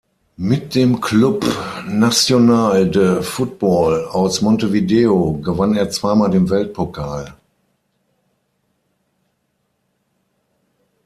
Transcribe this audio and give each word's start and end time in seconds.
Mit 0.37 0.73
dem 0.73 0.99
Club 0.99 1.45
Nacional 1.85 2.89
de 2.89 3.21
Football 3.21 4.05
aus 4.05 4.41
Montevideo 4.41 5.33
gewann 5.43 5.75
er 5.75 5.91
zweimal 5.91 6.31
den 6.31 6.49
Weltpokal. 6.49 7.35